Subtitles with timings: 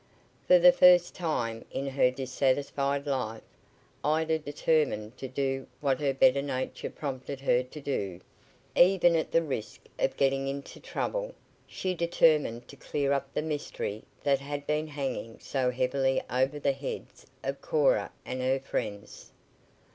[0.47, 3.43] For the first time in her dissatisfied life
[4.03, 8.19] Ida determined to do what her better nature prompted her to do,
[8.75, 11.35] even at the risk of getting into trouble.
[11.67, 16.73] She determined to clear up the mystery that had been hanging so heavily over the
[16.73, 19.31] heads of Cora and her friends.